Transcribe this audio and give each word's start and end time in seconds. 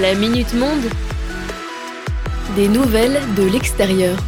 La 0.00 0.14
Minute 0.14 0.54
Monde. 0.54 0.84
Des 2.56 2.66
nouvelles 2.66 3.20
de 3.36 3.42
l'extérieur. 3.42 4.18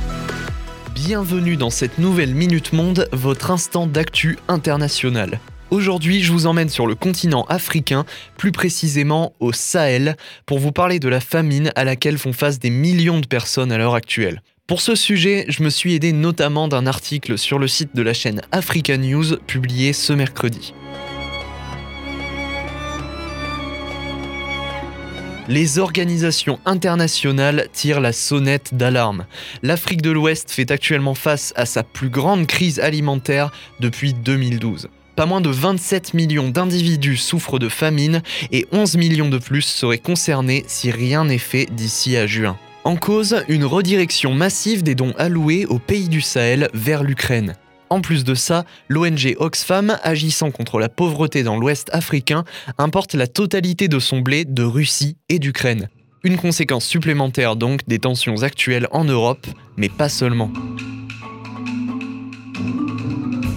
Bienvenue 0.94 1.56
dans 1.56 1.70
cette 1.70 1.96
nouvelle 1.96 2.34
Minute 2.34 2.74
Monde, 2.74 3.08
votre 3.12 3.50
instant 3.50 3.86
d'actu 3.86 4.38
international. 4.48 5.40
Aujourd'hui, 5.70 6.22
je 6.22 6.32
vous 6.32 6.44
emmène 6.46 6.68
sur 6.68 6.86
le 6.86 6.94
continent 6.94 7.46
africain, 7.48 8.04
plus 8.36 8.52
précisément 8.52 9.32
au 9.40 9.54
Sahel, 9.54 10.18
pour 10.44 10.58
vous 10.58 10.70
parler 10.70 10.98
de 10.98 11.08
la 11.08 11.20
famine 11.20 11.72
à 11.76 11.84
laquelle 11.84 12.18
font 12.18 12.34
face 12.34 12.58
des 12.58 12.68
millions 12.68 13.20
de 13.20 13.26
personnes 13.26 13.72
à 13.72 13.78
l'heure 13.78 13.94
actuelle. 13.94 14.42
Pour 14.66 14.82
ce 14.82 14.94
sujet, 14.94 15.46
je 15.48 15.62
me 15.62 15.70
suis 15.70 15.94
aidé 15.94 16.12
notamment 16.12 16.68
d'un 16.68 16.86
article 16.86 17.38
sur 17.38 17.58
le 17.58 17.68
site 17.68 17.96
de 17.96 18.02
la 18.02 18.12
chaîne 18.12 18.42
Africa 18.52 18.98
News 18.98 19.38
publié 19.46 19.94
ce 19.94 20.12
mercredi. 20.12 20.74
Les 25.46 25.78
organisations 25.78 26.58
internationales 26.64 27.68
tirent 27.70 28.00
la 28.00 28.14
sonnette 28.14 28.74
d'alarme. 28.74 29.26
L'Afrique 29.62 30.00
de 30.00 30.10
l'Ouest 30.10 30.50
fait 30.50 30.70
actuellement 30.70 31.14
face 31.14 31.52
à 31.54 31.66
sa 31.66 31.82
plus 31.82 32.08
grande 32.08 32.46
crise 32.46 32.80
alimentaire 32.80 33.52
depuis 33.78 34.14
2012. 34.14 34.88
Pas 35.16 35.26
moins 35.26 35.42
de 35.42 35.50
27 35.50 36.14
millions 36.14 36.48
d'individus 36.48 37.18
souffrent 37.18 37.58
de 37.58 37.68
famine 37.68 38.22
et 38.52 38.66
11 38.72 38.96
millions 38.96 39.28
de 39.28 39.36
plus 39.36 39.62
seraient 39.62 39.98
concernés 39.98 40.64
si 40.66 40.90
rien 40.90 41.26
n'est 41.26 41.36
fait 41.36 41.66
d'ici 41.70 42.16
à 42.16 42.26
juin. 42.26 42.56
En 42.84 42.96
cause, 42.96 43.44
une 43.48 43.66
redirection 43.66 44.32
massive 44.32 44.82
des 44.82 44.94
dons 44.94 45.12
alloués 45.18 45.66
aux 45.66 45.78
pays 45.78 46.08
du 46.08 46.22
Sahel 46.22 46.70
vers 46.72 47.02
l'Ukraine. 47.02 47.54
En 47.90 48.00
plus 48.00 48.24
de 48.24 48.34
ça, 48.34 48.64
l'ONG 48.88 49.36
Oxfam, 49.38 49.98
agissant 50.02 50.50
contre 50.50 50.78
la 50.78 50.88
pauvreté 50.88 51.42
dans 51.42 51.56
l'Ouest 51.56 51.90
africain, 51.92 52.44
importe 52.78 53.14
la 53.14 53.26
totalité 53.26 53.88
de 53.88 53.98
son 53.98 54.20
blé 54.20 54.44
de 54.44 54.62
Russie 54.62 55.16
et 55.28 55.38
d'Ukraine. 55.38 55.88
Une 56.24 56.36
conséquence 56.36 56.86
supplémentaire 56.86 57.56
donc 57.56 57.86
des 57.86 57.98
tensions 57.98 58.42
actuelles 58.42 58.88
en 58.92 59.04
Europe, 59.04 59.46
mais 59.76 59.90
pas 59.90 60.08
seulement. 60.08 60.50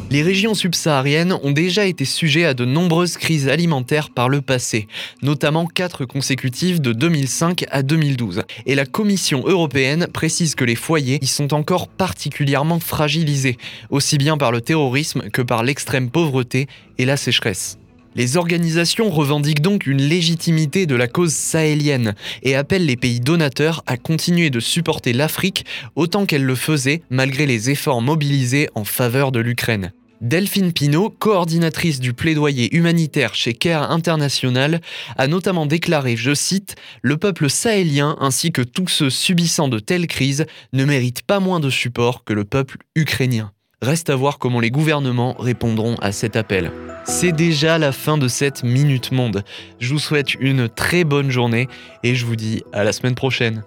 Les 0.09 0.23
régions 0.23 0.53
subsahariennes 0.53 1.37
ont 1.43 1.51
déjà 1.51 1.85
été 1.85 2.05
sujets 2.05 2.45
à 2.45 2.53
de 2.53 2.63
nombreuses 2.63 3.17
crises 3.17 3.49
alimentaires 3.49 4.09
par 4.09 4.29
le 4.29 4.39
passé, 4.39 4.87
notamment 5.21 5.65
quatre 5.65 6.05
consécutives 6.05 6.79
de 6.79 6.93
2005 6.93 7.65
à 7.71 7.83
2012. 7.83 8.43
Et 8.65 8.75
la 8.75 8.85
Commission 8.85 9.43
européenne 9.45 10.07
précise 10.07 10.55
que 10.55 10.63
les 10.63 10.75
foyers 10.75 11.19
y 11.21 11.27
sont 11.27 11.53
encore 11.53 11.89
particulièrement 11.89 12.79
fragilisés, 12.79 13.57
aussi 13.89 14.17
bien 14.17 14.37
par 14.37 14.53
le 14.53 14.61
terrorisme 14.61 15.29
que 15.29 15.41
par 15.41 15.63
l'extrême 15.63 16.09
pauvreté 16.09 16.67
et 16.97 17.03
la 17.03 17.17
sécheresse. 17.17 17.77
Les 18.17 18.35
organisations 18.35 19.11
revendiquent 19.11 19.61
donc 19.61 19.85
une 19.85 20.01
légitimité 20.01 20.87
de 20.87 20.95
la 20.95 21.07
cause 21.07 21.33
sahélienne 21.33 22.15
et 22.41 22.55
appellent 22.55 22.87
les 22.87 22.95
pays 22.95 23.19
donateurs 23.19 23.83
à 23.85 23.95
continuer 23.95 24.49
de 24.49 24.59
supporter 24.59 25.13
l'Afrique 25.13 25.65
autant 25.95 26.25
qu'elle 26.25 26.43
le 26.43 26.55
faisait 26.55 27.03
malgré 27.11 27.45
les 27.45 27.69
efforts 27.69 28.01
mobilisés 28.01 28.69
en 28.73 28.85
faveur 28.85 29.31
de 29.31 29.39
l'Ukraine. 29.39 29.93
Delphine 30.19 30.73
Pinault, 30.73 31.11
coordinatrice 31.11 31.99
du 31.99 32.13
plaidoyer 32.13 32.75
humanitaire 32.75 33.35
chez 33.35 33.53
CARE 33.53 33.91
International, 33.91 34.81
a 35.15 35.27
notamment 35.27 35.67
déclaré, 35.67 36.15
je 36.15 36.33
cite, 36.33 36.73
Le 37.03 37.17
peuple 37.17 37.51
sahélien 37.51 38.17
ainsi 38.19 38.51
que 38.51 38.63
tous 38.63 38.87
ceux 38.87 39.11
subissant 39.11 39.67
de 39.67 39.77
telles 39.77 40.07
crises 40.07 40.47
ne 40.73 40.85
méritent 40.85 41.21
pas 41.21 41.39
moins 41.39 41.59
de 41.59 41.69
support 41.69 42.23
que 42.23 42.33
le 42.33 42.45
peuple 42.45 42.77
ukrainien. 42.95 43.51
Reste 43.83 44.09
à 44.09 44.15
voir 44.15 44.39
comment 44.39 44.59
les 44.59 44.71
gouvernements 44.71 45.35
répondront 45.37 45.97
à 46.01 46.11
cet 46.11 46.35
appel. 46.35 46.71
C'est 47.07 47.31
déjà 47.31 47.77
la 47.77 47.93
fin 47.93 48.17
de 48.17 48.27
cette 48.27 48.63
Minute 48.63 49.11
Monde. 49.11 49.43
Je 49.79 49.93
vous 49.93 49.99
souhaite 49.99 50.35
une 50.35 50.67
très 50.67 51.05
bonne 51.05 51.31
journée 51.31 51.67
et 52.03 52.15
je 52.15 52.25
vous 52.25 52.35
dis 52.35 52.63
à 52.73 52.83
la 52.83 52.91
semaine 52.91 53.15
prochaine. 53.15 53.63